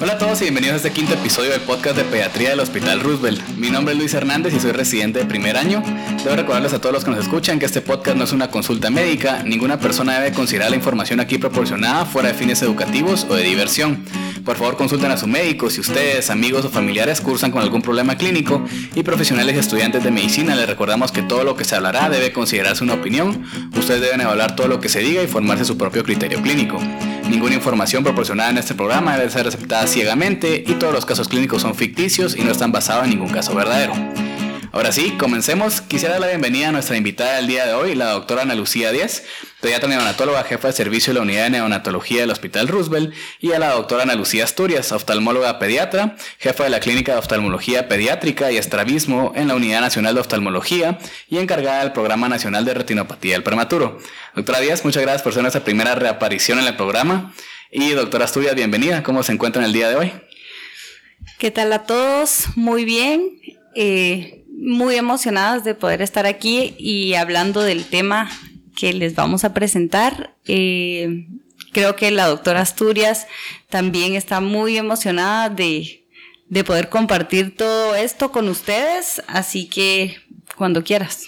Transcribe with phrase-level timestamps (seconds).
[0.00, 2.98] Hola a todos y bienvenidos a este quinto episodio del podcast de pediatría del Hospital
[2.98, 3.40] Roosevelt.
[3.50, 5.84] Mi nombre es Luis Hernández y soy residente de primer año.
[6.24, 8.90] Debo recordarles a todos los que nos escuchan que este podcast no es una consulta
[8.90, 13.44] médica, ninguna persona debe considerar la información aquí proporcionada fuera de fines educativos o de
[13.44, 14.04] diversión.
[14.44, 18.16] Por favor consulten a su médico si ustedes, amigos o familiares cursan con algún problema
[18.16, 18.64] clínico
[18.96, 22.32] y profesionales y estudiantes de medicina les recordamos que todo lo que se hablará debe
[22.32, 23.44] considerarse una opinión.
[23.78, 26.80] Ustedes deben evaluar todo lo que se diga y formarse su propio criterio clínico.
[27.28, 31.62] Ninguna información proporcionada en este programa debe ser aceptada ciegamente y todos los casos clínicos
[31.62, 33.94] son ficticios y no están basados en ningún caso verdadero.
[34.74, 35.80] Ahora sí, comencemos.
[35.82, 38.90] Quisiera dar la bienvenida a nuestra invitada del día de hoy, la doctora Ana Lucía
[38.90, 39.22] Díaz,
[39.60, 43.60] pediatra neonatóloga, jefa de servicio de la unidad de neonatología del Hospital Roosevelt, y a
[43.60, 48.56] la doctora Ana Lucía Asturias, oftalmóloga pediatra, jefa de la Clínica de Oftalmología Pediátrica y
[48.56, 50.98] Estrabismo en la Unidad Nacional de Oftalmología
[51.30, 54.00] y encargada del Programa Nacional de Retinopatía del Prematuro.
[54.34, 57.32] Doctora Díaz, muchas gracias por ser nuestra primera reaparición en el programa.
[57.70, 59.04] Y doctora Asturias, bienvenida.
[59.04, 60.12] ¿Cómo se encuentra el día de hoy?
[61.38, 62.46] ¿Qué tal a todos?
[62.56, 63.38] Muy bien.
[63.76, 68.30] Eh, muy emocionadas de poder estar aquí y hablando del tema
[68.76, 70.36] que les vamos a presentar.
[70.46, 71.26] Eh,
[71.72, 73.26] creo que la doctora Asturias
[73.68, 76.06] también está muy emocionada de,
[76.48, 80.16] de poder compartir todo esto con ustedes, así que
[80.56, 81.26] cuando quieras.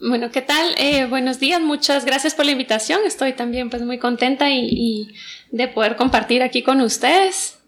[0.00, 0.74] Bueno, ¿qué tal?
[0.78, 3.00] Eh, buenos días, muchas gracias por la invitación.
[3.04, 5.08] Estoy también pues muy contenta y, y
[5.50, 7.58] de poder compartir aquí con ustedes.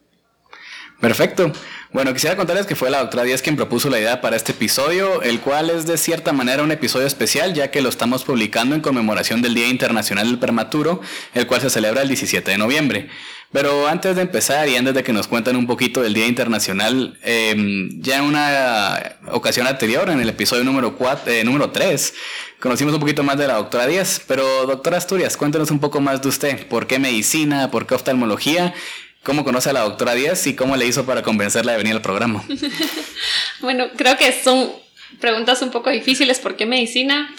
[1.00, 1.52] Perfecto.
[1.92, 5.22] Bueno, quisiera contarles que fue la doctora Díaz quien propuso la idea para este episodio,
[5.22, 8.80] el cual es de cierta manera un episodio especial, ya que lo estamos publicando en
[8.80, 11.00] conmemoración del Día Internacional del Prematuro,
[11.34, 13.08] el cual se celebra el 17 de noviembre.
[13.50, 17.18] Pero antes de empezar y antes de que nos cuenten un poquito del Día Internacional,
[17.24, 22.14] em, ya en una ocasión anterior, en el episodio número, eh, número 3,
[22.60, 24.22] conocimos un poquito más de la doctora Díaz.
[24.28, 26.68] Pero doctora Asturias, cuéntenos un poco más de usted.
[26.68, 27.72] ¿Por qué medicina?
[27.72, 28.74] ¿Por qué oftalmología?
[29.22, 32.00] ¿Cómo conoce a la doctora Díaz y cómo le hizo para convencerla de venir al
[32.00, 32.42] programa?
[33.60, 34.72] bueno, creo que son
[35.20, 36.38] preguntas un poco difíciles.
[36.38, 37.34] ¿Por qué medicina?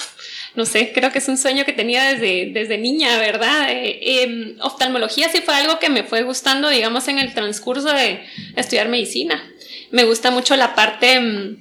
[0.54, 3.72] No sé, creo que es un sueño que tenía desde, desde niña, ¿verdad?
[3.72, 8.19] Eh, em, oftalmología sí fue algo que me fue gustando, digamos, en el transcurso de
[8.56, 9.44] estudiar medicina.
[9.90, 11.58] Me gusta mucho la parte em,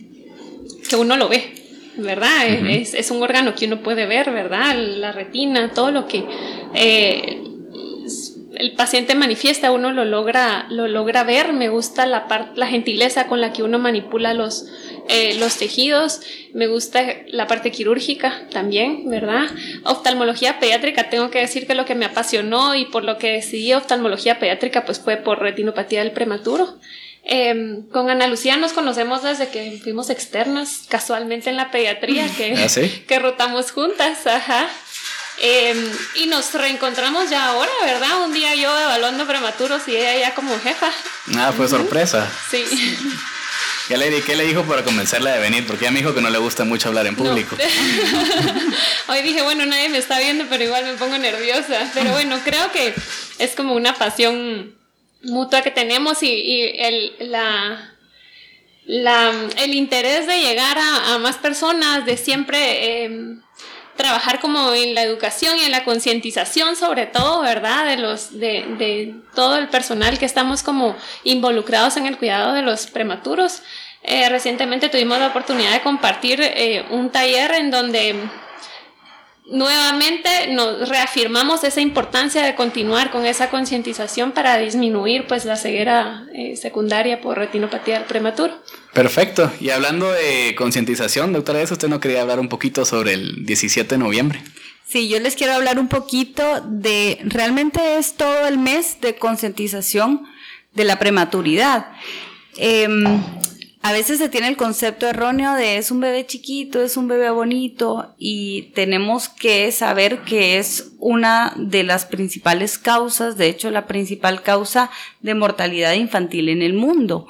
[0.86, 1.54] que uno lo ve,
[1.96, 2.46] ¿verdad?
[2.46, 4.76] es, es, un órgano que uno puede ver, ¿verdad?
[4.76, 6.24] La retina, todo lo que...
[6.74, 7.49] Eh,
[8.60, 13.40] el paciente manifiesta, uno lo logra, lo logra ver, me gusta la, la gentileza con
[13.40, 14.66] la que uno manipula los,
[15.08, 16.20] eh, los tejidos,
[16.52, 19.46] me gusta la parte quirúrgica también, ¿verdad?
[19.84, 23.72] Oftalmología pediátrica, tengo que decir que lo que me apasionó y por lo que decidí
[23.72, 26.78] oftalmología pediátrica pues fue por retinopatía del prematuro.
[27.22, 32.54] Em, con Ana Lucía nos conocemos desde que fuimos externas, casualmente en la pediatría, que,
[32.56, 32.68] ¿Ah,
[33.06, 34.68] que rotamos juntas, ajá.
[35.42, 38.22] Em, y nos reencontramos ya ahora, ¿verdad?
[38.24, 40.90] Un día yo evaluando prematuros y ella ya como jefa.
[41.38, 42.30] Ah, fue sorpresa.
[42.50, 42.62] Sí.
[43.88, 45.66] ¿Qué le, ¿Qué le dijo para convencerla de venir?
[45.66, 47.56] Porque ella me dijo que no le gusta mucho hablar en público.
[49.08, 51.90] Hoy dije, bueno, nadie me está viendo, pero igual me pongo nerviosa.
[51.94, 52.94] Pero bueno, creo que
[53.38, 54.76] es como una pasión
[55.22, 57.94] mutua que tenemos y, el, la,
[58.84, 63.04] la, el interés de llegar a, más personas, de siempre...
[63.04, 63.36] Eh,
[64.00, 67.84] trabajar como en la educación y en la concientización sobre todo, ¿verdad?
[67.84, 72.86] De los, de, todo el personal que estamos como involucrados en el cuidado de los
[72.86, 73.62] prematuros.
[74.02, 78.14] Eh, recientemente tuvimos la oportunidad de compartir eh, un taller en donde
[79.50, 86.26] nuevamente nos reafirmamos esa importancia de continuar con esa concientización para disminuir pues la ceguera
[86.34, 88.54] eh, secundaria por retinopatía del prematuro.
[88.92, 89.52] Perfecto.
[89.60, 93.98] Y hablando de concientización, doctora, ¿usted no quería hablar un poquito sobre el 17 de
[93.98, 94.42] noviembre?
[94.86, 100.26] Sí, yo les quiero hablar un poquito de, realmente es todo el mes de concientización
[100.74, 101.92] de la prematuridad.
[102.56, 103.04] Em,
[103.82, 107.30] a veces se tiene el concepto erróneo de es un bebé chiquito, es un bebé
[107.30, 113.86] bonito y tenemos que saber que es una de las principales causas, de hecho la
[113.86, 114.90] principal causa
[115.22, 117.26] de mortalidad infantil en el mundo.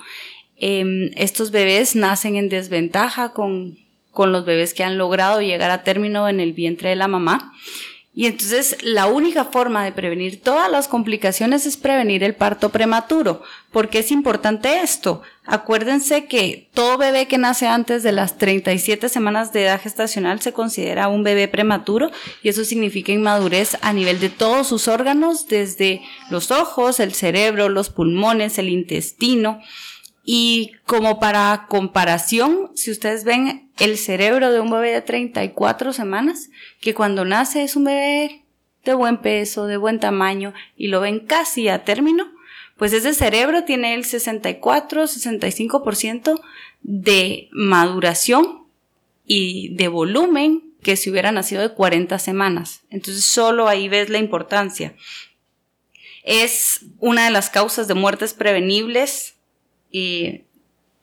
[0.57, 3.79] Em, estos bebés nacen en desventaja con,
[4.11, 7.53] con los bebés que han logrado llegar a término en el vientre de la mamá
[8.21, 13.41] y entonces la única forma de prevenir todas las complicaciones es prevenir el parto prematuro.
[13.73, 15.23] ¿Por qué es importante esto?
[15.47, 20.53] Acuérdense que todo bebé que nace antes de las 37 semanas de edad gestacional se
[20.53, 22.11] considera un bebé prematuro
[22.43, 27.71] y eso significa inmadurez a nivel de todos sus órganos, desde los ojos, el cerebro,
[27.71, 29.63] los pulmones, el intestino.
[30.25, 36.51] Y como para comparación, si ustedes ven el cerebro de un bebé de 34 semanas,
[36.81, 38.43] que cuando nace es un bebé
[38.85, 42.33] de buen peso, de buen tamaño, y lo ven casi a término,
[42.77, 46.41] pues ese cerebro tiene el 64-65%
[46.83, 48.65] de maduración
[49.27, 52.81] y de volumen que si hubiera nacido de 40 semanas.
[52.91, 54.97] Entonces solo ahí ves la importancia.
[56.25, 59.37] Es una de las causas de muertes prevenibles
[59.93, 60.45] eh,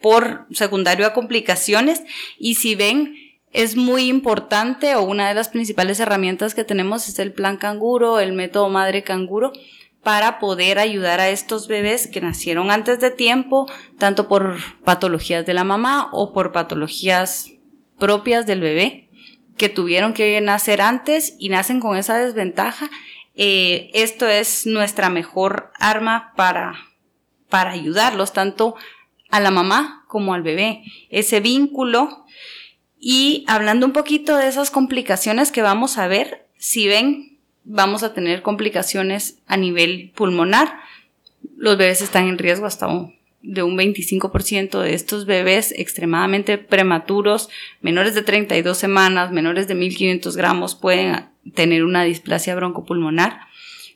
[0.02, 2.04] por secundario a complicaciones
[2.38, 3.16] y si ven
[3.52, 8.20] es muy importante o una de las principales herramientas que tenemos es el plan canguro,
[8.20, 9.54] el método madre canguro
[10.04, 15.54] para poder ayudar a estos bebés que nacieron antes de tiempo, tanto por patologías de
[15.54, 17.52] la mamá o por patologías
[18.00, 19.10] propias del bebé
[19.58, 22.90] que tuvieron que nacer antes y nacen con esa desventaja.
[23.36, 26.76] Eh, esto es nuestra mejor arma para,
[27.50, 28.76] para ayudarlos, tanto
[29.30, 30.84] a la mamá como al bebé.
[31.10, 32.26] Ese vínculo.
[33.00, 38.14] Y hablando un poquito de esas complicaciones que vamos a ver, si ven vamos a
[38.14, 40.80] tener complicaciones a nivel pulmonar.
[41.58, 47.50] Los bebés están en riesgo hasta un, de un 25% de estos bebés extremadamente prematuros,
[47.82, 53.42] menores de 32 semanas, menores de 1500 gramos, pueden tener una displasia broncopulmonar,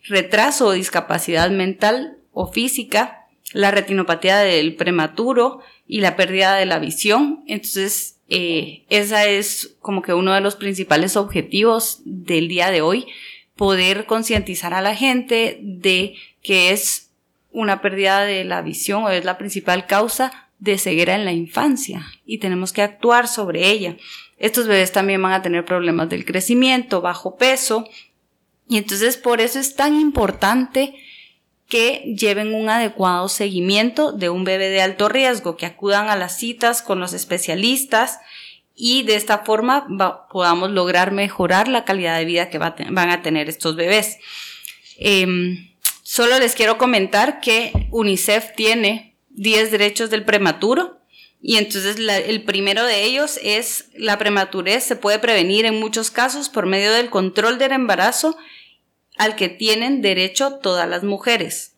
[0.08, 3.21] retraso o discapacidad mental o física,
[3.54, 7.44] la retinopatía del prematuro y la pérdida de la visión.
[7.48, 13.08] Entonces, eh, esa es como que uno de los principales objetivos del día de hoy,
[13.56, 17.12] poder concientizar a la gente de que es
[17.52, 22.06] una pérdida de la visión o es la principal causa de ceguera en la infancia
[22.26, 23.98] y tenemos que actuar sobre ella.
[24.38, 27.88] Estos bebés también van a tener problemas del crecimiento, bajo peso
[28.68, 30.96] y entonces por eso es tan importante
[31.72, 36.38] que lleven un adecuado seguimiento de un bebé de alto riesgo, que acudan a las
[36.38, 38.20] citas con los especialistas
[38.76, 39.88] y de esta forma
[40.30, 44.18] podamos lograr mejorar la calidad de vida que van a tener estos bebés.
[44.98, 45.72] Em,
[46.04, 51.00] solo les quiero comentar que UNICEF tiene 10 derechos del prematuro
[51.42, 56.50] y entonces el primero de ellos es la prematurez se puede prevenir en muchos casos
[56.50, 58.36] por medio del control del embarazo
[59.18, 61.74] al que tienen derecho todas las mujeres.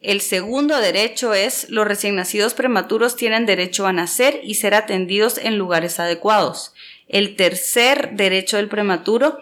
[0.00, 5.38] El segundo derecho es los recién nacidos prematuros tienen derecho a nacer y ser atendidos
[5.38, 6.74] en lugares adecuados.
[7.06, 9.38] El tercer derecho del prematuro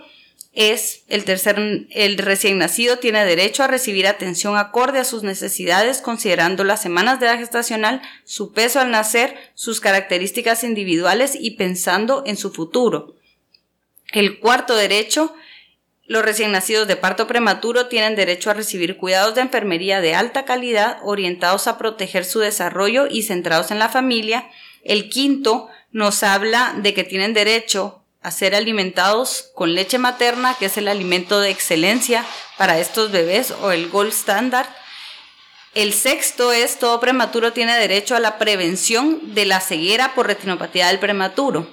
[0.52, 6.02] es el tercer, el recién nacido tiene derecho a recibir atención acorde a sus necesidades
[6.02, 12.24] considerando las semanas de edad gestacional, su peso al nacer, sus características individuales y pensando
[12.26, 13.14] en su futuro.
[14.12, 15.32] El cuarto derecho
[16.10, 20.44] los recién nacidos de parto prematuro tienen derecho a recibir cuidados de enfermería de alta
[20.44, 24.50] calidad orientados a proteger su desarrollo y centrados en la familia.
[24.82, 30.66] El quinto nos habla de que tienen derecho a ser alimentados con leche materna, que
[30.66, 32.26] es el alimento de excelencia
[32.58, 34.66] para estos bebés o el gold standard.
[35.76, 40.88] El sexto es todo prematuro tiene derecho a la prevención de la ceguera por retinopatía
[40.88, 41.72] del prematuro.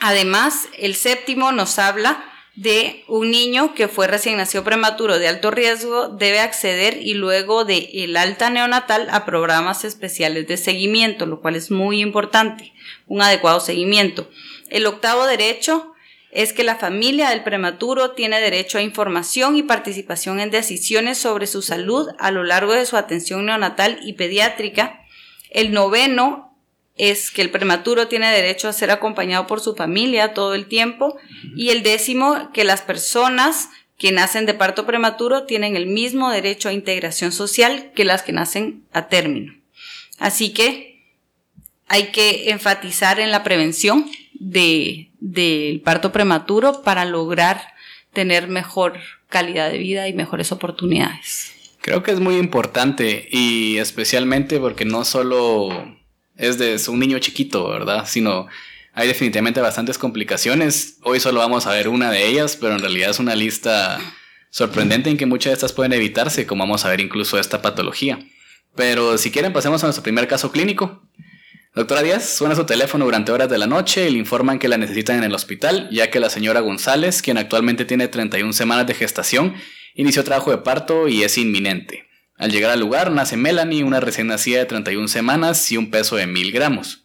[0.00, 2.24] Además, el séptimo nos habla
[2.58, 7.64] de un niño que fue recién nacido prematuro de alto riesgo debe acceder y luego
[7.64, 12.72] de el alta neonatal a programas especiales de seguimiento, lo cual es muy importante,
[13.06, 14.28] un adecuado seguimiento.
[14.70, 15.92] El octavo derecho
[16.32, 21.46] es que la familia del prematuro tiene derecho a información y participación en decisiones sobre
[21.46, 25.04] su salud a lo largo de su atención neonatal y pediátrica.
[25.50, 26.47] El noveno
[26.98, 31.16] es que el prematuro tiene derecho a ser acompañado por su familia todo el tiempo.
[31.56, 36.68] Y el décimo, que las personas que nacen de parto prematuro tienen el mismo derecho
[36.68, 39.54] a integración social que las que nacen a término.
[40.18, 41.02] Así que
[41.88, 47.60] hay que enfatizar en la prevención del de, parto prematuro para lograr
[48.12, 51.52] tener mejor calidad de vida y mejores oportunidades.
[51.80, 55.97] Creo que es muy importante y especialmente porque no solo
[56.38, 58.04] es de un niño chiquito, ¿verdad?
[58.06, 58.46] Sino
[58.94, 60.98] hay definitivamente bastantes complicaciones.
[61.02, 64.00] Hoy solo vamos a ver una de ellas, pero en realidad es una lista
[64.50, 68.18] sorprendente en que muchas de estas pueden evitarse, como vamos a ver incluso esta patología.
[68.74, 71.02] Pero si quieren, pasemos a nuestro primer caso clínico.
[71.74, 74.78] Doctora Díaz, suena su teléfono durante horas de la noche y le informan que la
[74.78, 78.94] necesitan en el hospital, ya que la señora González, quien actualmente tiene 31 semanas de
[78.94, 79.54] gestación,
[79.94, 82.07] inició trabajo de parto y es inminente.
[82.38, 86.14] Al llegar al lugar nace Melanie, una recién nacida de 31 semanas y un peso
[86.14, 87.02] de 1000 gramos.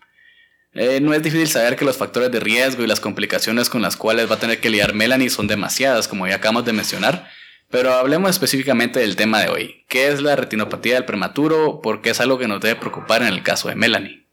[0.74, 3.98] Eh, no es difícil saber que los factores de riesgo y las complicaciones con las
[3.98, 7.30] cuales va a tener que lidiar Melanie son demasiadas, como ya acabamos de mencionar,
[7.70, 9.86] pero hablemos específicamente del tema de hoy.
[9.88, 11.82] ¿Qué es la retinopatía del prematuro?
[11.82, 14.28] ¿Por qué es algo que nos debe preocupar en el caso de Melanie?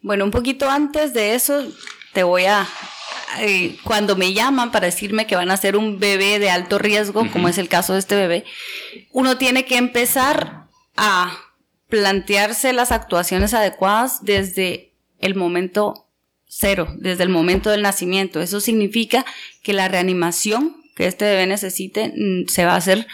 [0.00, 1.64] Bueno, un poquito antes de eso,
[2.12, 2.66] te voy a
[3.40, 7.30] eh, cuando me llaman para decirme que van a ser un bebé de alto riesgo,
[7.30, 8.44] como es el caso de este bebé,
[9.10, 11.36] uno tiene que empezar a
[11.88, 16.06] plantearse las actuaciones adecuadas desde el momento
[16.46, 18.40] cero, desde el momento del nacimiento.
[18.40, 19.24] Eso significa
[19.62, 23.06] que la reanimación que este bebé necesite mm, se va a hacer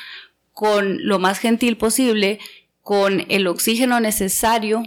[0.52, 2.40] con lo más gentil posible,
[2.82, 4.82] con el oxígeno necesario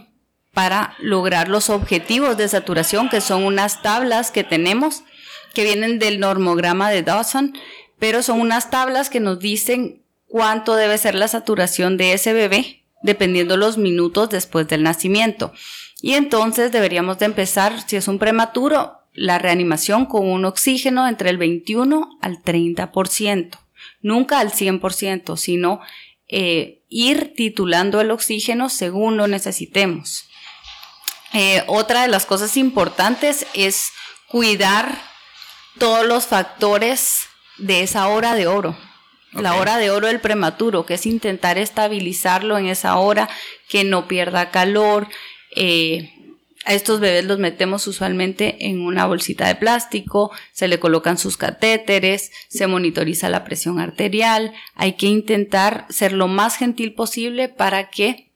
[0.54, 5.04] para lograr los objetivos de saturación, que son unas tablas que tenemos,
[5.53, 7.53] que vienen del normograma de Dawson,
[8.00, 12.84] pero son unas tablas que nos dicen cuánto debe ser la saturación de ese bebé,
[13.03, 15.53] dependiendo los minutos después del nacimiento.
[16.01, 21.29] Y entonces deberíamos de empezar, si es un prematuro, la reanimación con un oxígeno entre
[21.29, 23.60] el 21 al 30%,
[24.01, 25.81] nunca al 100%, sino
[26.27, 30.25] eh, ir titulando el oxígeno según lo necesitemos.
[31.34, 33.91] Eh, otra de las cosas importantes es
[34.27, 35.11] cuidar
[35.78, 38.78] todos los factores de esa hora de oro.
[39.34, 43.30] La hora de oro del prematuro, que es intentar estabilizarlo en esa hora,
[43.70, 45.08] que no pierda calor.
[45.56, 46.13] Eh,
[46.66, 51.38] a estos bebés los metemos usualmente en una bolsita de plástico, se le colocan sus
[51.38, 54.54] catéteres, se monitoriza la presión arterial.
[54.75, 58.32] Hay que intentar ser lo más gentil posible para que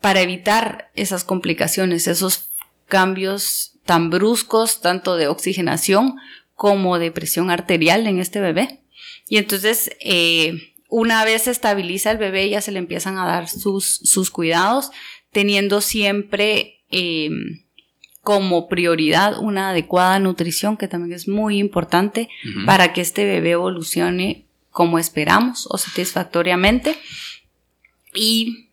[0.00, 2.50] para evitar esas complicaciones, esos
[2.88, 6.16] cambios tan bruscos, tanto de oxigenación
[6.60, 8.80] como de presión arterial en este bebé.
[9.26, 13.48] Y entonces, eh, una vez se estabiliza el bebé, ya se le empiezan a dar
[13.48, 14.90] sus, sus cuidados,
[15.32, 17.64] teniendo siempre em,
[18.20, 22.28] como prioridad una adecuada nutrición, que también es muy importante
[22.66, 26.94] para que este bebé evolucione como esperamos o satisfactoriamente.
[28.12, 28.70] Y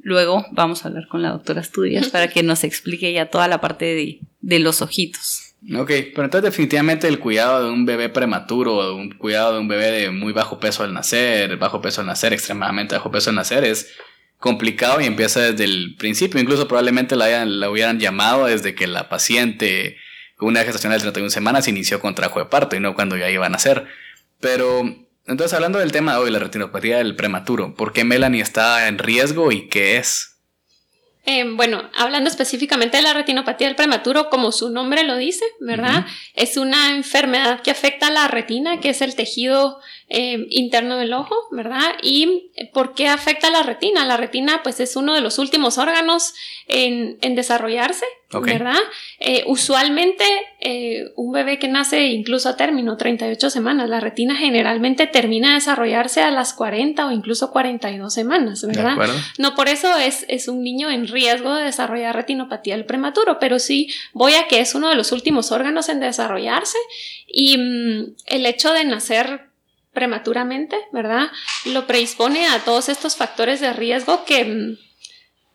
[0.00, 3.60] Luego vamos a hablar con la doctora Estudias para que nos explique ya toda la
[3.60, 5.47] parte de, los ojitos.
[5.76, 9.90] Ok, pero entonces definitivamente el cuidado de un bebé prematuro, un cuidado de un bebé
[9.90, 13.64] de muy bajo peso al nacer, bajo peso al nacer, extremadamente bajo peso al nacer,
[13.64, 13.92] es
[14.38, 16.40] complicado y empieza desde el principio.
[16.40, 19.96] Incluso probablemente la, la hubieran llamado desde que la paciente
[20.36, 23.28] con una gestación de 31 semanas inició con trabajo de parto y no cuando ya
[23.28, 23.86] iban a nacer.
[24.38, 24.84] Pero
[25.28, 28.98] entonces, hablando del tema de hoy, la retinopatía del prematuro, ¿por qué Melanie está en
[28.98, 30.37] riesgo y qué es?
[31.30, 36.06] Eh, bueno, hablando específicamente de la retinopatía del prematuro, como su nombre lo dice, ¿verdad?
[36.32, 39.78] Es una enfermedad que afecta a la retina, que es el tejido
[40.10, 41.96] eh, interno del ojo, ¿verdad?
[42.02, 44.06] ¿Y por qué afecta a la retina?
[44.06, 46.32] La retina, pues, es uno de los últimos órganos
[46.66, 48.06] en, en desarrollarse,
[48.42, 48.78] ¿verdad?
[49.20, 50.24] Eh, usualmente,
[50.60, 55.54] eh, un bebé que nace incluso a término, 38 semanas, la retina generalmente termina de
[55.54, 58.96] desarrollarse a las 40 o incluso 42 semanas, ¿verdad?
[59.38, 63.58] No por eso es, es un niño en riesgo de desarrollar retinopatía del prematuro, pero
[63.58, 66.78] sí voy a que es uno de los últimos órganos en desarrollarse
[67.26, 69.47] y mm, el hecho de nacer
[69.92, 71.28] prematuramente, ¿verdad?
[71.64, 74.76] Lo predispone a todos estos factores de riesgo que,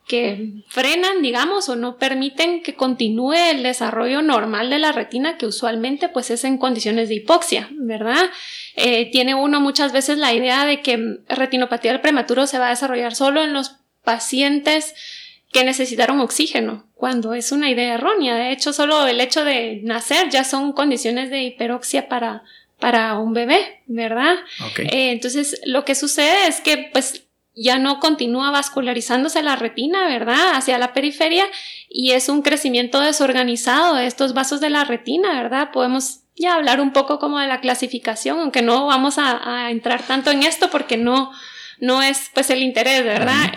[0.06, 5.46] que frenan, digamos, o no permiten que continúe el desarrollo normal de la retina, que
[5.46, 8.30] usualmente pues es en condiciones de hipoxia, ¿verdad?
[8.76, 12.70] Eh, tiene uno muchas veces la idea de que retinopatía del prematuro se va a
[12.70, 14.94] desarrollar solo en los pacientes
[15.54, 18.34] que necesitaron oxígeno, cuando es una idea errónea.
[18.34, 22.42] De hecho, solo el hecho de nacer ya son condiciones de hiperoxia para
[22.84, 24.34] para un bebé, ¿verdad?
[24.76, 27.24] Eh, entonces, lo que sucede es que pues
[27.54, 30.52] ya no continúa vascularizándose la retina, ¿verdad?
[30.52, 31.46] Hacia la periferia
[31.88, 35.70] y es un crecimiento desorganizado de estos vasos de la retina, ¿verdad?
[35.72, 40.30] Podemos ya hablar un poco como de la clasificación, aunque no vamos a, entrar tanto
[40.30, 41.32] en esto porque no,
[41.80, 43.50] no es pues el interés, ¿verdad?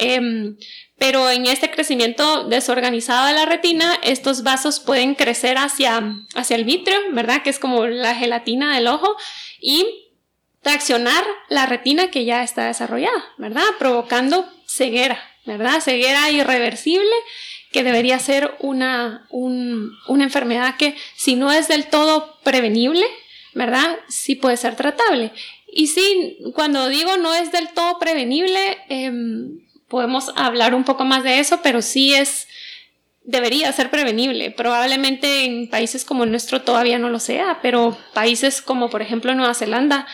[0.97, 6.01] Pero en este crecimiento desorganizado de la retina, estos vasos pueden crecer hacia,
[6.33, 7.43] hacia el vitrio, ¿verdad?
[7.43, 9.15] Que es como la gelatina del ojo
[9.61, 9.85] y
[10.61, 13.63] traccionar la retina que ya está desarrollada, ¿verdad?
[13.77, 15.81] Provocando ceguera, ¿verdad?
[15.81, 17.13] Ceguera irreversible
[17.71, 23.05] que debería ser una, una enfermedad que si no es del todo prevenible,
[23.53, 23.99] ¿verdad?
[24.07, 25.31] Sí puede ser tratable.
[25.71, 29.11] Y sí, cuando digo no es del todo prevenible, eh,
[29.87, 32.47] podemos hablar un poco más de eso, pero sí es,
[33.23, 34.51] debería ser prevenible.
[34.51, 39.33] Probablemente en países como el nuestro todavía no lo sea, pero países como por ejemplo
[39.35, 40.07] Nueva Zelanda,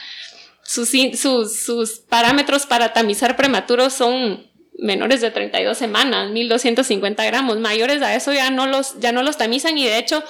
[0.63, 4.47] sus, sus, parámetros para tamizar prematuros son
[4.79, 7.59] menores de 32 semanas, 1250 gramos.
[7.59, 10.23] Mayores a eso ya no los, ya no los tamizan y de hecho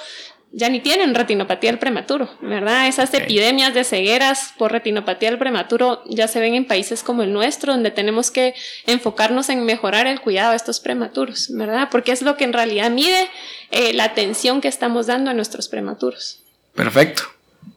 [0.56, 2.86] ya ni tienen retinopatía del prematuro, ¿verdad?
[2.86, 7.32] Esas epidemias de cegueras por retinopatía del prematuro ya se ven en países como el
[7.32, 8.54] nuestro, donde tenemos que
[8.86, 11.88] enfocarnos en mejorar el cuidado de estos prematuros, ¿verdad?
[11.90, 13.28] Porque es lo que en realidad mide
[13.72, 16.40] eh, la atención que estamos dando a nuestros prematuros.
[16.74, 17.24] Perfecto.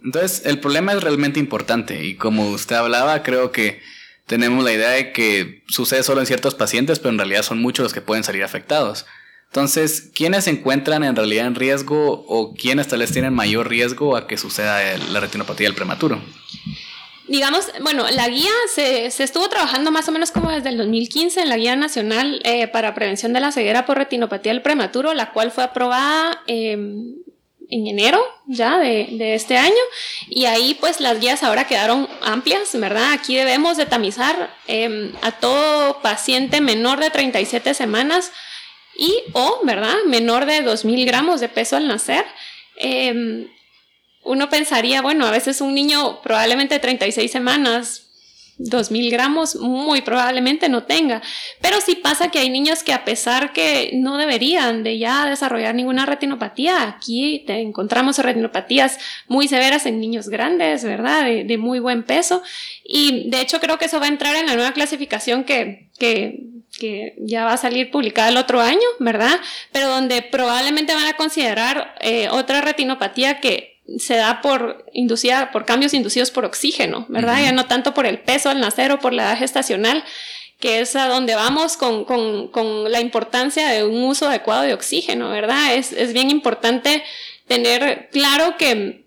[0.04, 3.82] Entonces, el problema es realmente importante y como usted hablaba, creo que
[4.28, 7.84] tenemos la idea de que sucede solo en ciertos pacientes, pero en realidad son muchos
[7.84, 9.06] los que pueden salir afectados.
[9.48, 14.16] Entonces, ¿quiénes se encuentran en realidad en riesgo o quiénes tal vez tienen mayor riesgo
[14.16, 16.22] a que suceda la retinopatía del prematuro?
[17.28, 21.50] digamos, bueno, la guía se, estuvo trabajando más o menos como desde el 2015 en
[21.50, 25.52] la Guía Nacional eh, para Prevención de la Ceguera por Retinopatía del Prematuro, la cual
[25.52, 27.16] fue aprobada em,
[27.70, 29.76] en enero ya de, este año
[30.30, 33.12] y ahí pues las guías ahora quedaron amplias, ¿verdad?
[33.12, 38.32] Aquí debemos de tamizar em, a todo paciente menor de 37 semanas
[38.98, 39.96] y o, ¿verdad?
[40.08, 42.26] Menor de 2.000 gramos de peso al nacer.
[42.76, 43.48] Em,
[44.24, 48.08] uno pensaría, bueno, a veces un niño probablemente 36 semanas,
[48.60, 51.22] 2000 gramos, muy probablemente no tenga.
[51.62, 55.76] Pero sí pasa que hay niños que a pesar que no deberían de ya desarrollar
[55.76, 61.26] ninguna retinopatía, aquí encontramos retinopatías muy severas en niños grandes, ¿verdad?
[61.26, 62.42] De, muy buen peso.
[62.84, 66.48] Y de hecho creo que eso va a entrar en la nueva clasificación que, que,
[66.80, 69.40] que ya va a salir publicada el otro año, ¿verdad?
[69.72, 75.66] Pero donde probablemente van a considerar eh, otra retinopatía que se da por inducida por
[75.66, 77.42] cambios inducidos por oxígeno, ¿verdad?
[77.42, 80.04] Ya no tanto por el peso al nacer o por la edad gestacional,
[80.60, 82.06] que es a donde vamos con,
[82.92, 85.76] la importancia de un uso adecuado de oxígeno, ¿verdad?
[85.76, 87.04] Es, es, bien importante
[87.48, 89.07] tener claro que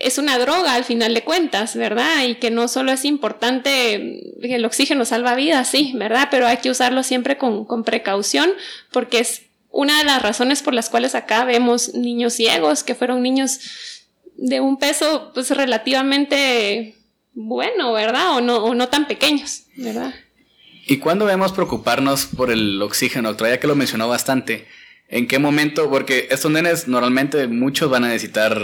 [0.00, 2.24] es una droga al final de cuentas, ¿verdad?
[2.24, 6.28] Y que no solo es importante que el oxígeno salva vidas, sí, ¿verdad?
[6.30, 8.50] Pero hay que usarlo siempre con, con precaución
[8.92, 13.22] porque es una de las razones por las cuales acá vemos niños ciegos, que fueron
[13.22, 13.60] niños
[14.36, 16.94] de un peso pues relativamente
[17.32, 18.36] bueno, ¿verdad?
[18.36, 20.14] O no, o no tan pequeños, ¿verdad?
[20.86, 23.50] ¿Y cuándo debemos preocuparnos por el oxígeno, doctora?
[23.50, 24.66] Ya que lo mencionó bastante.
[25.08, 25.88] ¿En qué momento?
[25.88, 28.60] Porque estos nenes normalmente muchos van a necesitar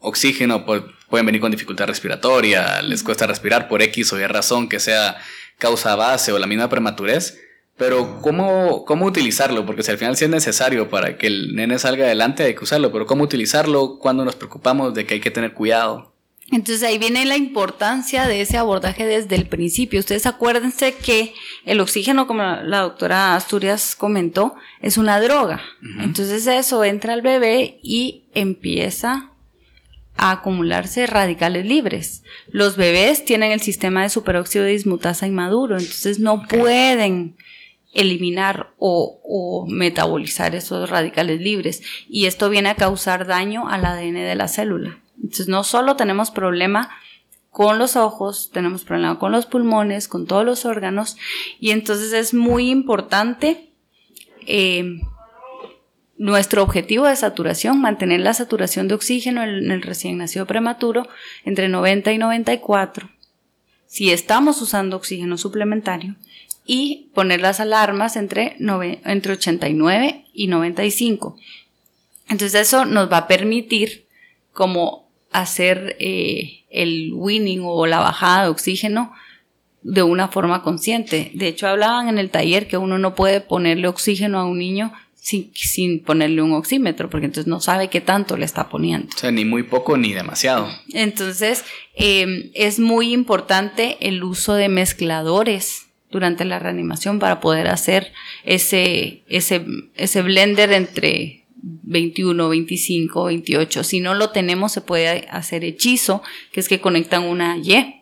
[0.00, 4.80] oxígeno, pueden venir con dificultad respiratoria, les cuesta respirar por X o Y razón que
[4.80, 5.16] sea
[5.58, 7.38] causa base o la misma prematurez.
[7.76, 9.66] Pero ¿cómo, ¿cómo utilizarlo?
[9.66, 12.62] Porque si al final sí es necesario para que el nene salga adelante hay que
[12.64, 16.13] usarlo, pero ¿cómo utilizarlo cuando nos preocupamos de que hay que tener cuidado?
[16.50, 20.00] Entonces ahí viene la importancia de ese abordaje desde el principio.
[20.00, 21.32] Ustedes acuérdense que
[21.64, 25.62] el oxígeno, como la doctora Asturias comentó, es una droga.
[26.00, 29.30] Entonces eso entra al bebé y empieza
[30.16, 32.22] a acumularse radicales libres.
[32.48, 37.36] Los bebés tienen el sistema de superóxido de dismutasa inmaduro, entonces no pueden
[37.94, 44.34] eliminar o, metabolizar esos radicales libres y esto viene a causar daño al ADN de
[44.34, 44.98] la célula.
[45.16, 46.90] Entonces no solo tenemos problema
[47.50, 51.16] con los ojos, tenemos problema con los pulmones, con todos los órganos
[51.60, 53.70] y entonces es muy importante
[54.46, 55.00] eh,
[56.16, 61.08] nuestro objetivo de saturación, mantener la saturación de oxígeno en el recién nacido prematuro
[61.44, 63.08] entre 90 y 94.
[63.86, 66.16] Si estamos usando oxígeno suplementario,
[66.64, 68.56] y poner las alarmas entre,
[69.04, 71.36] entre 89 y 95.
[72.28, 74.06] Entonces eso nos va a permitir
[74.52, 75.03] como
[75.34, 79.12] hacer eh, el winning o la bajada de oxígeno
[79.82, 81.30] de una forma consciente.
[81.34, 84.92] De hecho, hablaban en el taller que uno no puede ponerle oxígeno a un niño
[85.14, 89.08] sin, sin, ponerle un oxímetro, porque entonces no sabe qué tanto le está poniendo.
[89.14, 90.68] O sea, ni muy poco ni demasiado.
[90.92, 91.64] Entonces,
[91.96, 98.12] eh, es muy importante el uso de mezcladores durante la reanimación para poder hacer
[98.44, 99.64] ese, ese,
[99.96, 103.84] ese blender entre 21, 25, 28.
[103.84, 106.22] Si no lo tenemos, se puede hacer hechizo,
[106.52, 108.00] que es que conectan una Y.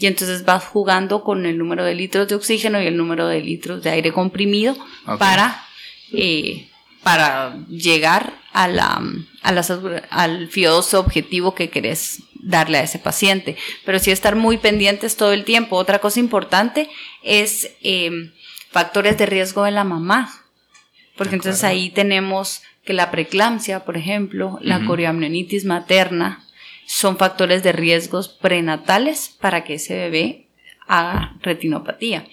[0.00, 3.40] Y entonces vas jugando con el número de litros de oxígeno y el número de
[3.40, 4.76] litros de aire comprimido
[5.20, 5.64] para,
[6.12, 6.68] eh,
[7.04, 9.00] para llegar a la,
[9.42, 9.64] a la,
[10.10, 13.56] al fioso objetivo que querés darle a ese paciente.
[13.84, 15.76] Pero sí estar muy pendientes todo el tiempo.
[15.76, 16.90] Otra cosa importante
[17.22, 18.32] es em,
[18.72, 20.42] factores de riesgo de la mamá.
[21.16, 26.44] Porque entonces ahí tenemos que la preeclampsia, por ejemplo, la uh materna,
[26.86, 30.46] son factores de riesgos prenatales para que ese bebé
[30.86, 32.26] haga retinopatía.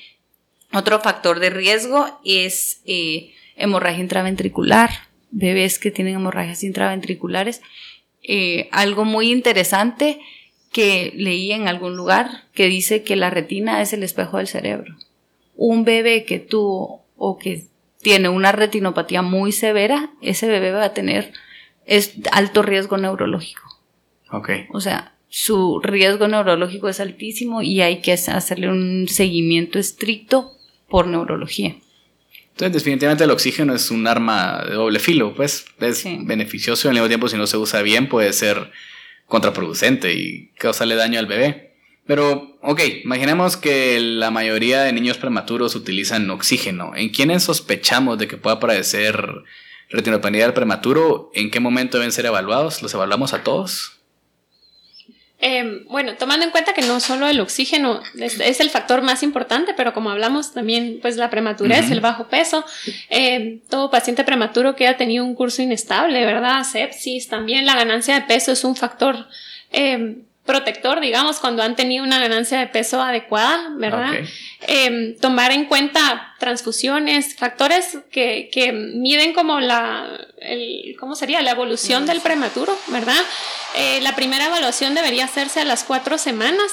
[0.74, 4.90] Otro factor de riesgo es eh, hemorragia intraventricular,
[5.32, 7.62] bebés que tienen hemorragias intraventriculares
[8.24, 10.20] eh, algo muy interesante
[10.72, 14.96] que leí en algún lugar que dice que la retina es el espejo del cerebro.
[15.56, 17.66] Un bebé que tuvo o que
[18.02, 21.34] tiene una retinopatía muy severa, ese bebé va a tener
[21.90, 23.64] es alto riesgo neurológico.
[24.32, 24.50] Ok.
[24.72, 30.52] O sea, su riesgo neurológico es altísimo y hay que hacerle un seguimiento estricto
[30.88, 31.76] por neurología.
[32.52, 36.96] Entonces, definitivamente el oxígeno es un arma de doble filo, pues es beneficioso y al
[36.96, 38.72] mismo tiempo si no se usa bien puede ser
[39.26, 41.69] contraproducente y causarle daño al bebé.
[42.10, 46.94] Pero, ok, imaginemos que la mayoría de niños prematuros utilizan oxígeno.
[46.96, 49.24] ¿En quiénes sospechamos de que pueda padecer
[49.92, 51.30] retinopatía del prematuro?
[51.36, 52.82] ¿En qué momento deben ser evaluados?
[52.82, 54.00] ¿Los evaluamos a todos?
[55.38, 59.76] Em, bueno, tomando en cuenta que no solo el oxígeno es, el factor más importante,
[59.78, 62.66] pero como hablamos también, pues la prematurez, el bajo peso,
[63.12, 66.64] em, todo paciente prematuro que ha tenido un curso inestable, ¿verdad?
[66.64, 69.28] Sepsis, también la ganancia de peso es un factor
[69.72, 74.16] em, protector, digamos, cuando han tenido una ganancia de peso adecuada, ¿verdad?
[74.62, 80.08] Em, tomar en cuenta transfusiones, factores que, que miden como la,
[80.42, 81.44] el, ¿cómo sería?
[81.44, 83.22] La evolución del prematuro, ¿verdad?
[83.76, 86.72] Eh, la primera evaluación debería hacerse a las cuatro semanas.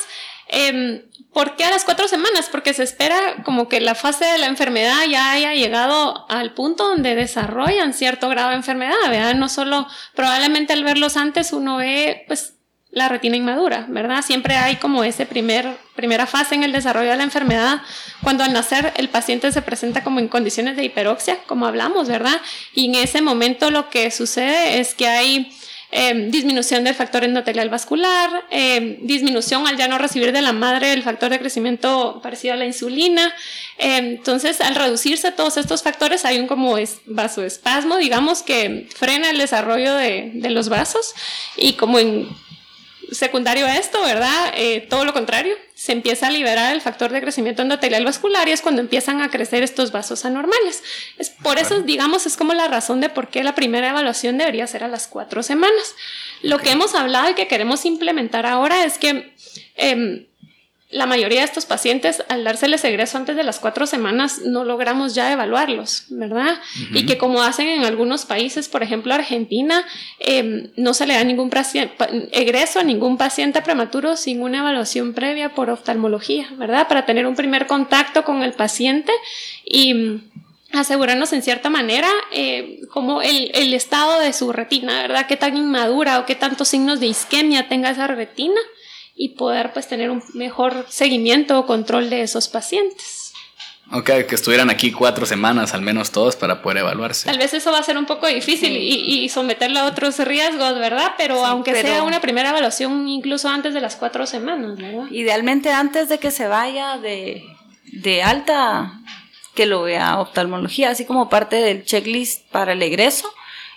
[0.48, 2.48] Eh, ¿Por qué a las cuatro semanas?
[2.50, 6.88] Porque se espera como que la fase de la enfermedad ya haya llegado al punto
[6.88, 9.34] donde desarrollan cierto grado de enfermedad, ¿verdad?
[9.34, 12.55] No solo, probablemente al verlos antes uno ve, pues,
[12.96, 14.22] la retina inmadura, ¿verdad?
[14.22, 17.82] Siempre hay como ese primer, primera fase en el desarrollo de la enfermedad,
[18.22, 22.40] cuando al nacer el paciente se presenta como en condiciones de hiperoxia, como hablamos, ¿verdad?
[22.74, 25.52] Y en ese momento lo que sucede es que hay
[25.90, 30.94] em, disminución del factor endotelial vascular, em, disminución al ya no recibir de la madre
[30.94, 33.30] el factor de crecimiento parecido a la insulina.
[33.76, 39.28] Em, entonces, al reducirse todos estos factores, hay un como es vasoespasmo, digamos, que frena
[39.28, 41.14] el desarrollo de, de los vasos
[41.56, 42.45] y como en
[43.12, 44.52] secundario a esto, ¿verdad?
[44.54, 48.52] Eh, todo lo contrario, se empieza a liberar el factor de crecimiento endotelial vascular y
[48.52, 50.82] es cuando empiezan a crecer estos vasos anormales.
[51.18, 54.66] Es por eso, digamos, es como la razón de por qué la primera evaluación debería
[54.66, 55.94] ser a las cuatro semanas.
[56.42, 59.34] Lo que hemos hablado y que queremos implementar ahora es que
[59.76, 60.26] em,
[60.90, 65.16] la mayoría de estos pacientes, al dárseles egreso antes de las cuatro semanas, no logramos
[65.16, 66.60] ya evaluarlos, ¿verdad?
[66.92, 69.84] Y que como hacen en algunos países, por ejemplo Argentina,
[70.20, 71.50] em, no se le da ningún
[72.30, 76.86] egreso a ningún paciente prematuro sin una evaluación previa por oftalmología, ¿verdad?
[76.86, 79.12] Para tener un primer contacto con el paciente
[79.64, 80.30] y mm,
[80.72, 85.26] asegurarnos en cierta manera eh, como el, el, estado de su retina, ¿verdad?
[85.26, 88.60] Qué tan inmadura o qué tantos signos de isquemia tenga esa retina
[89.16, 93.32] y poder pues tener un mejor seguimiento o control de esos pacientes.
[93.92, 97.26] Ok, que estuvieran aquí cuatro semanas al menos todos para poder evaluarse.
[97.26, 100.74] Tal vez eso va a ser un poco difícil y, y, someterlo a otros riesgos,
[100.74, 101.12] ¿verdad?
[101.16, 105.06] Pero aunque sea una primera evaluación incluso antes de las cuatro semanas, ¿verdad?
[105.10, 107.44] Idealmente antes de que se vaya de,
[107.92, 109.00] de alta,
[109.54, 113.32] que lo vea oftalmología, así como parte del checklist para el egreso,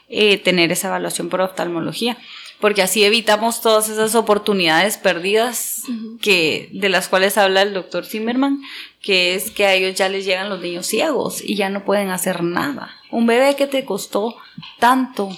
[0.09, 2.17] eh, tener esa evaluación por oftalmología
[2.59, 5.83] porque así evitamos todas esas oportunidades perdidas
[6.21, 8.61] que, de las cuales habla el doctor Zimmerman,
[9.01, 12.09] que es que a ellos ya les llegan los niños ciegos y ya no pueden
[12.09, 12.91] hacer nada.
[13.11, 14.35] Un bebé que te costó
[14.79, 15.29] tanto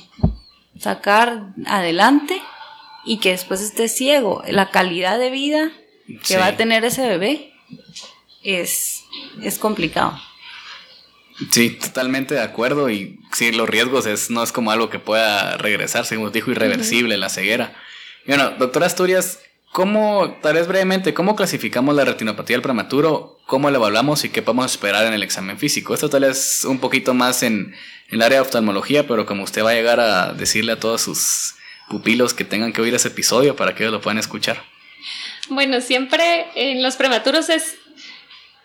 [0.79, 2.41] sacar adelante
[3.05, 5.71] y que después esté ciego, la calidad de vida
[6.27, 7.53] que va a tener ese bebé
[8.43, 9.03] es,
[9.43, 10.19] es complicado.
[11.49, 12.89] Sí, totalmente de acuerdo.
[12.89, 17.17] Y sí, los riesgos es, no es como algo que pueda regresar, según dijo, irreversible,
[17.17, 17.75] la ceguera.
[18.25, 19.39] Y bueno, doctora Asturias,
[19.71, 23.39] ¿cómo, tal vez brevemente, cómo clasificamos la retinopatía del prematuro?
[23.47, 25.93] ¿Cómo la evaluamos y qué podemos esperar en el examen físico?
[25.93, 27.73] Esto tal vez un poquito más en,
[28.09, 31.01] en el área de oftalmología, pero como usted va a llegar a decirle a todos
[31.01, 31.55] sus
[31.89, 34.63] pupilos que tengan que oír ese episodio para que ellos lo puedan escuchar.
[35.49, 37.75] Bueno, siempre en los prematuros es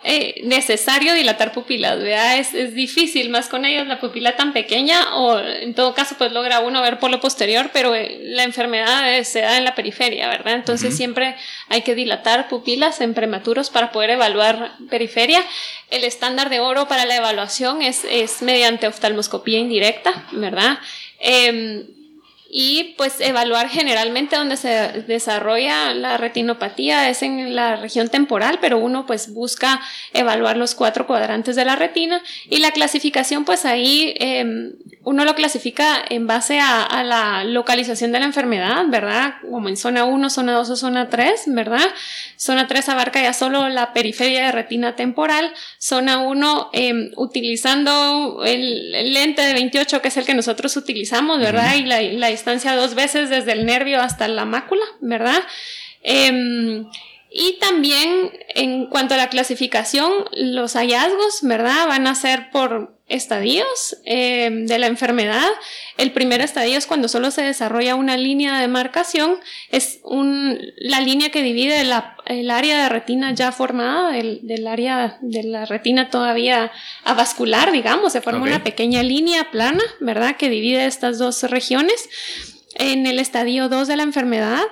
[0.08, 2.38] eh, necesario dilatar pupilas, ¿verdad?
[2.38, 6.30] Es, es, difícil, más con ellos la pupila tan pequeña o en todo caso pues
[6.30, 10.28] logra uno ver por lo posterior, pero eh, la enfermedad se da en la periferia,
[10.28, 10.54] ¿verdad?
[10.54, 11.34] Entonces siempre
[11.68, 15.42] hay que dilatar pupilas en prematuros para poder evaluar periferia.
[15.90, 20.78] El estándar de oro para la evaluación es, es mediante oftalmoscopía indirecta, ¿verdad?
[21.18, 21.95] Eh,
[22.50, 24.68] y pues evaluar generalmente donde se
[25.06, 29.80] desarrolla la retinopatía es en la región temporal, pero uno pues busca
[30.12, 34.72] evaluar los cuatro cuadrantes de la retina y la clasificación pues ahí em,
[35.06, 39.34] uno lo clasifica en base a, la localización de la enfermedad, ¿verdad?
[39.48, 41.86] Como en zona 1, zona 2 o zona 3, ¿verdad?
[42.36, 49.12] Zona 3 abarca ya solo la periferia de retina temporal, zona 1 em, utilizando el,
[49.14, 51.76] lente de 28 que es el que nosotros utilizamos, ¿verdad?
[51.76, 55.40] Y la, la distancia dos veces desde el nervio hasta la mácula, ¿verdad?
[56.02, 56.84] Em,
[57.30, 61.86] y también en cuanto a la clasificación, los hallazgos, ¿verdad?
[61.86, 65.48] Van a ser por estadios em, de la enfermedad.
[65.96, 69.38] El primer estadio es cuando solo se desarrolla una línea de marcación,
[69.70, 75.44] es un, la línea que divide el área de retina ya formada del, área de
[75.44, 76.72] la retina todavía
[77.04, 80.36] avascular, digamos, se forma una pequeña línea plana, ¿verdad?
[80.36, 82.08] Que divide estas dos regiones.
[82.78, 84.62] En el estadio 2 de la enfermedad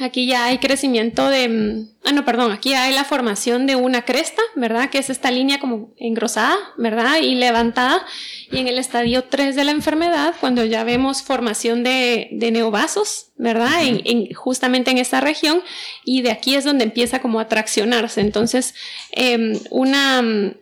[0.00, 4.06] Aquí ya hay crecimiento de, mm, ah no, perdón, aquí hay la formación de una
[4.06, 4.88] cresta, ¿verdad?
[4.88, 7.18] Que es esta línea como engrosada, ¿verdad?
[7.20, 8.04] Y levantada.
[8.50, 13.32] Y en el estadio 3 de la enfermedad, cuando ya vemos formación de, de neovasos,
[13.36, 13.82] ¿verdad?
[13.82, 15.62] en, justamente en esta región.
[16.04, 18.22] Y de aquí es donde empieza como a traccionarse.
[18.22, 18.74] Entonces,
[19.10, 20.54] em, una mm,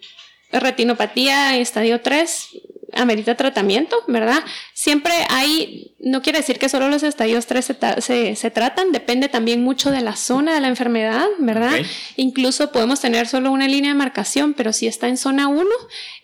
[0.52, 2.48] retinopatía en estadio 3
[2.94, 4.42] amerita tratamiento, ¿verdad?
[4.74, 9.90] Siempre hay, no quiere decir que solo los estadios 3 se, tratan, depende también mucho
[9.90, 11.78] de la zona de la enfermedad, ¿verdad?
[12.16, 15.68] Incluso podemos tener solo una línea de marcación, pero si está en zona 1,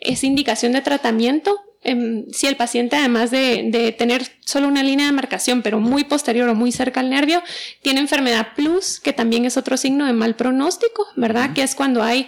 [0.01, 1.61] es indicación de tratamiento.
[1.83, 6.49] Em, si el paciente, además de, tener solo una línea de marcación, pero muy posterior
[6.49, 7.43] o muy cerca al nervio,
[7.83, 11.53] tiene enfermedad plus, que también es otro signo de mal pronóstico, ¿verdad?
[11.53, 12.27] Que es cuando hay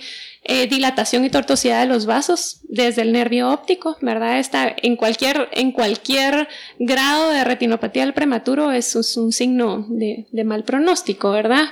[0.51, 4.39] eh, dilatación y tortuosidad de los vasos desde el nervio óptico, ¿verdad?
[4.39, 10.65] Está en cualquier, en cualquier grado de retinopatía del prematuro es, un signo de, mal
[10.65, 11.65] pronóstico, ¿verdad?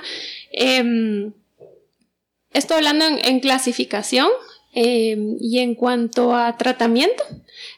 [0.51, 1.33] Em,
[2.53, 4.27] estoy hablando en, clasificación
[4.75, 7.23] em, y en cuanto a tratamiento,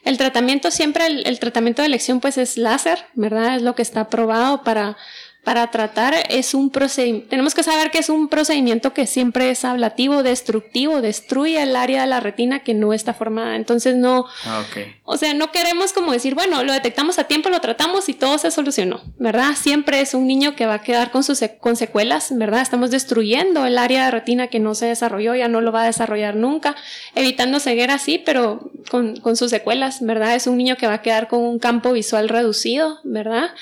[0.04, 3.56] el tratamiento siempre, el, el, tratamiento de elección pues es láser, ¿verdad?
[3.56, 4.98] Es lo que está aprobado para
[5.44, 9.64] para tratar es un procedimiento, tenemos que saber que es un procedimiento que siempre es
[9.64, 13.56] ablativo, destructivo, destruye el área de la retina que no está formada.
[13.56, 14.64] Entonces no, ah,
[15.04, 18.36] o sea, no queremos como decir, bueno, lo detectamos a tiempo, lo tratamos y todo
[18.36, 19.54] se solucionó, ¿verdad?
[19.56, 22.60] Siempre es un niño que va a quedar con sus con secuelas, ¿verdad?
[22.60, 25.86] Estamos destruyendo el área de retina que no se desarrolló, ya no lo va a
[25.86, 26.76] desarrollar nunca,
[27.14, 30.34] evitando ceguera sí, pero con, con sus secuelas, ¿verdad?
[30.34, 33.54] Es un niño que va a quedar con un campo visual reducido, ¿verdad?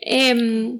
[0.00, 0.78] Eh,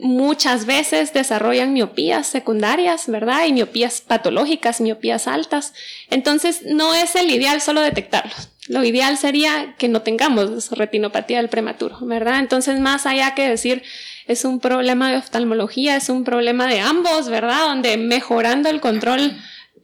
[0.00, 3.46] muchas veces desarrollan miopías secundarias, ¿verdad?
[3.46, 5.72] Y miopías patológicas, miopías altas.
[6.10, 8.50] Entonces, no es el ideal solo detectarlos.
[8.68, 12.38] Lo ideal sería que no tengamos retinopatía del prematuro, ¿verdad?
[12.38, 13.82] Entonces, más allá que decir
[14.26, 17.66] es un problema de oftalmología, es un problema de ambos, ¿verdad?
[17.66, 19.36] Donde mejorando el control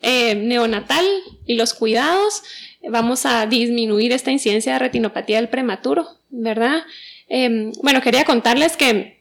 [0.02, 1.04] eh, neonatal
[1.46, 2.42] y los cuidados,
[2.88, 6.84] vamos a disminuir esta incidencia de retinopatía del prematuro, ¿verdad?
[7.28, 9.15] Em, bueno, quería contarles que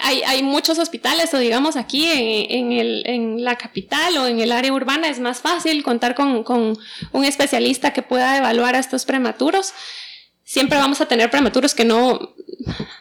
[0.00, 5.20] hay, muchos hospitales, o digamos aquí en, la capital o en el área urbana es
[5.20, 6.44] más fácil contar con,
[7.12, 9.72] un especialista que pueda evaluar a estos prematuros.
[10.44, 12.34] Siempre vamos a tener prematuros que no,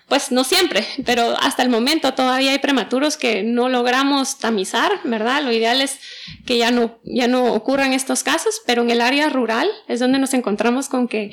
[0.10, 5.43] pues no siempre, pero hasta el momento todavía hay prematuros que no logramos tamizar, ¿verdad?
[5.43, 5.99] Lo ideal es
[6.45, 10.19] que ya no, ya no ocurran estos casos, pero en el área rural es donde
[10.19, 11.32] nos encontramos con que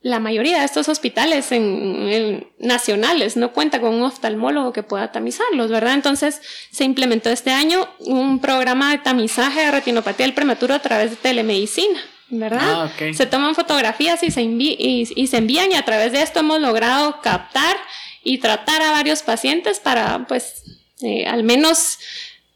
[0.00, 5.70] la mayoría de estos hospitales en, nacionales no cuenta con un oftalmólogo que pueda tamizarlos,
[5.70, 5.94] ¿verdad?
[5.94, 11.10] Entonces se implementó este año un programa de tamizaje de retinopatía del prematuro a través
[11.10, 12.00] de telemedicina.
[12.30, 12.60] ¿verdad?
[12.62, 16.60] Ah, se toman fotografías y se, y, se envían y a través de esto hemos
[16.60, 17.76] logrado captar
[18.22, 20.62] y tratar a varios pacientes para, pues,
[21.00, 21.98] eh, al menos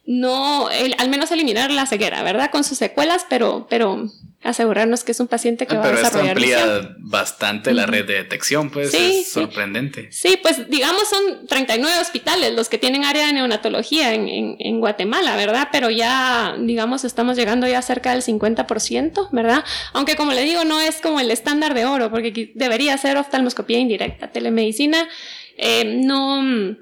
[0.04, 2.50] no, al menos eliminar la ceguera, ¿verdad?
[2.50, 4.10] Con sus secuelas, pero, pero
[4.42, 8.14] asegurarnos que es un paciente que va a desarrollar esto amplía bastante la red de
[8.14, 10.10] detección, pues es sorprendente.
[10.10, 15.36] Sí, pues digamos son 39 hospitales los que tienen área de neonatología en, en, Guatemala,
[15.36, 15.68] ¿verdad?
[15.70, 19.64] Pero ya, digamos, estamos llegando ya cerca del 50%, ¿verdad?
[19.92, 23.78] Aunque como le digo, no es como el estándar de oro, porque debería ser oftalmoscopía
[23.78, 24.32] indirecta.
[24.32, 25.08] Telemedicina
[25.56, 26.76] eh, no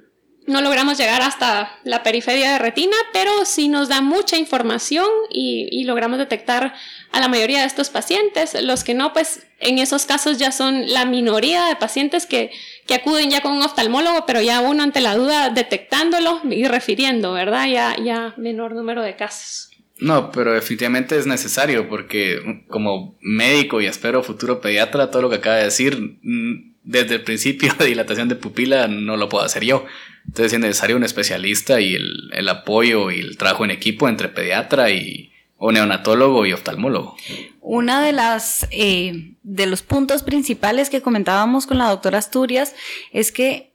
[0.51, 5.85] no logramos llegar hasta la periferia de retina, pero sí nos da mucha información y,
[5.85, 6.75] logramos detectar
[7.11, 8.61] a la mayoría de estos pacientes.
[8.63, 12.51] Los que no, pues en esos casos ya son la minoría de pacientes que,
[12.87, 17.33] que acuden ya con un oftalmólogo, pero ya uno ante la duda detectándolo y refiriendo,
[17.33, 17.67] ¿verdad?
[17.67, 19.71] Ya, ya menor número de casos.
[20.01, 25.37] No, pero definitivamente es necesario porque como médico y espero futuro pediatra, todo lo que
[25.37, 29.65] acaba de decir, mm, desde el principio de dilatación de pupila no lo puedo hacer
[29.65, 29.85] yo.
[30.27, 34.91] Entonces es necesario un especialista y el, apoyo y el trabajo en equipo entre pediatra
[34.91, 37.17] y o neonatólogo y oftalmólogo.
[37.61, 42.75] Una de las eh, de los puntos principales que comentábamos con la doctora Asturias
[43.13, 43.75] es que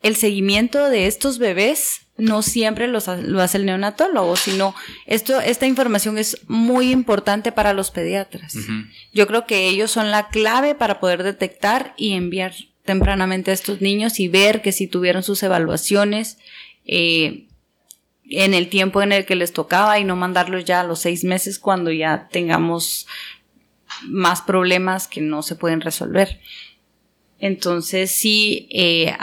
[0.00, 2.98] el seguimiento de estos bebés no siempre lo
[3.40, 4.74] hace el neonatólogo, sino
[5.06, 8.56] esto, esta información es muy importante para los pediatras.
[9.12, 12.52] Yo creo que ellos son la clave para poder detectar y enviar
[12.84, 16.38] tempranamente a estos niños y ver que si tuvieron sus evaluaciones
[16.86, 17.46] eh,
[18.28, 21.22] en el tiempo en el que les tocaba y no mandarlos ya a los seis
[21.22, 23.06] meses cuando ya tengamos
[24.02, 26.40] más problemas que no se pueden resolver.
[27.40, 29.14] Entonces sí, eh,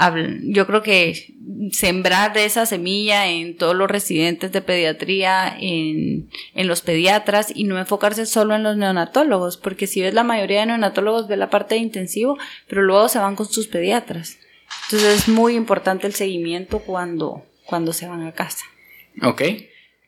[0.44, 1.34] yo creo que
[1.72, 7.66] sembrar de esa semilla en todos los residentes de pediatría, en, en, los pediatras y
[7.66, 11.50] no enfocarse solo en los neonatólogos, porque si ves la mayoría de neonatólogos ve la
[11.50, 14.38] parte de intensivo, pero luego se van con sus pediatras.
[14.86, 18.66] Entonces es muy importante el seguimiento cuando, cuando se van a casa.
[19.22, 19.42] Ok.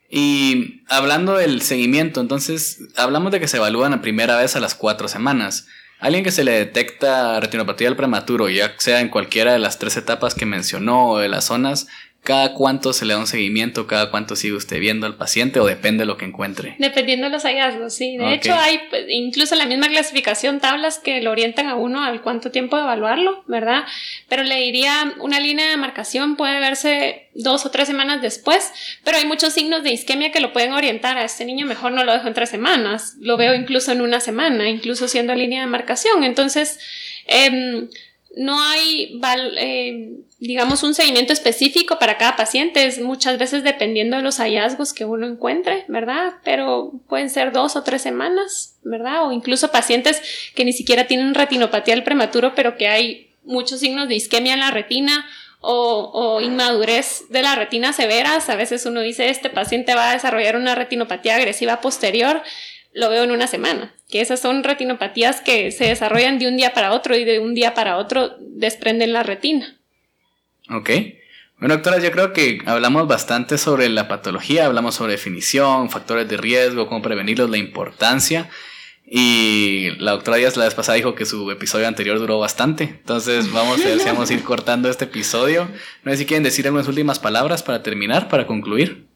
[0.10, 4.76] Y hablando del seguimiento, entonces hablamos de que se evalúan a primera vez a las
[4.76, 5.68] cuatro semanas.
[6.00, 9.98] Alguien que se le detecta retinopatía del prematuro, ya sea en cualquiera de las tres
[9.98, 11.88] etapas que mencionó o de las zonas,
[12.24, 15.66] cada cuánto se le da un seguimiento, cada cuánto sigue usted viendo al paciente o
[15.66, 16.76] depende de lo que encuentre.
[16.78, 18.18] Dependiendo de los hallazgos, sí.
[18.18, 22.22] De hecho, hay pues, incluso la misma clasificación, tablas que lo orientan a uno al
[22.22, 23.86] cuánto tiempo de evaluarlo, ¿verdad?
[24.28, 28.74] Pero le diría, una línea de marcación puede verse dos o tres semanas después,
[29.06, 32.04] pero hay muchos signos de isquemia que lo pueden orientar a este niño, mejor no
[32.04, 35.68] lo dejo en tres semanas, lo veo incluso en una semana, incluso siendo línea de
[35.68, 36.26] marcación.
[36.26, 36.78] Entonces,
[37.28, 37.88] eh,
[38.38, 39.20] no hay,
[39.58, 44.94] eh, digamos, un seguimiento específico para cada paciente, es muchas veces dependiendo de los hallazgos
[44.94, 46.36] que uno encuentre, ¿verdad?
[46.44, 49.28] Pero pueden ser dos o tres semanas, ¿verdad?
[49.28, 50.22] O incluso pacientes
[50.56, 54.60] que ni siquiera tienen retinopatía del prematuro, pero que hay muchos signos de isquemia en
[54.60, 55.26] la retina
[55.60, 58.50] o, o, inmadurez de la retina severas.
[58.50, 62.44] A veces uno dice, este paciente va a desarrollar una retinopatía agresiva posterior
[62.98, 66.74] lo veo en una semana, que esas son retinopatías que se desarrollan de un día
[66.74, 69.78] para otro y de un día para otro desprenden la retina.
[70.72, 70.90] Ok.
[71.60, 76.38] Bueno, doctora, yo creo que hablamos bastante sobre la patología, hablamos sobre definición, factores de
[76.38, 78.50] riesgo, cómo prevenirlos, la importancia.
[79.06, 82.84] Y la doctora Díaz la vez pasada dijo que su episodio anterior duró bastante.
[82.84, 85.70] Entonces vamos a vamos a ir cortando este episodio.
[86.04, 89.07] No sé si quieren decir algunas últimas palabras para terminar, para concluir.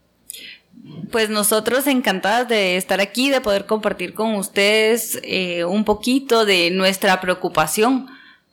[1.12, 6.71] Pues nosotros encantadas de estar aquí, de poder compartir con ustedes eh, un poquito de
[6.71, 8.08] nuestra preocupación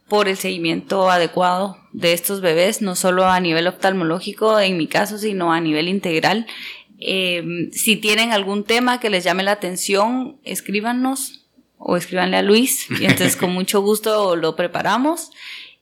[0.09, 5.19] por el seguimiento adecuado de estos bebés, no solo a nivel oftalmológico en mi caso,
[5.19, 6.47] sino a nivel integral.
[6.99, 11.45] Eh, si tienen algún tema que les llame la atención, escríbanos
[11.77, 15.31] o escríbanle a Luis y entonces con mucho gusto lo preparamos.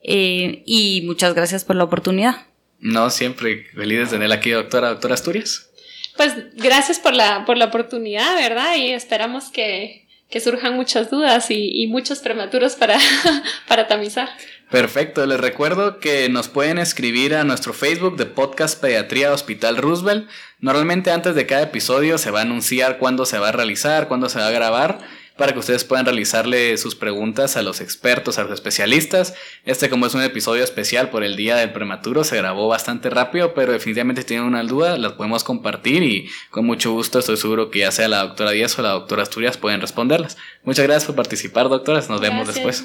[0.02, 2.46] Eh, y muchas gracias por la oportunidad.
[2.78, 5.70] No, siempre feliz de tenerla aquí, doctora, doctora Asturias.
[6.16, 8.76] Pues gracias por la, por la oportunidad, ¿verdad?
[8.76, 12.98] Y esperamos que, que surjan muchas dudas y, y muchos prematuros para,
[13.68, 14.28] para tamizar.
[14.70, 20.28] Perfecto, les recuerdo que nos pueden escribir a nuestro Facebook de Podcast Pediatría Hospital Roosevelt.
[20.58, 24.28] Normalmente antes de cada episodio se va a anunciar cuándo se va a realizar, cuándo
[24.28, 24.98] se va a grabar
[25.36, 29.34] para que ustedes puedan realizarle sus preguntas a los expertos, a los especialistas.
[29.64, 33.54] Este como es un episodio especial por el Día del Prematuro, se grabó bastante rápido,
[33.54, 37.70] pero definitivamente si tienen una duda las podemos compartir y con mucho gusto estoy seguro
[37.70, 40.36] que ya sea la doctora Díaz o la doctora Asturias pueden responderlas.
[40.64, 42.08] Muchas gracias por participar, doctoras.
[42.08, 42.84] Nos vemos después.